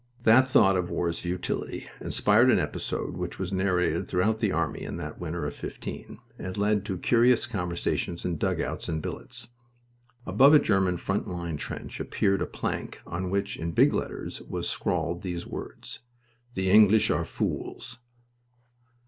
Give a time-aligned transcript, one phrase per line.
[0.23, 4.97] That thought of war's futility inspired an episode which was narrated throughout the army in
[4.97, 9.49] that winter of '15, and led to curious conversations in dugouts and billets.
[10.25, 14.67] Above a German front line trench appeared a plank on which, in big letters, was
[14.67, 15.99] scrawled these words
[16.55, 17.99] "The English are fools."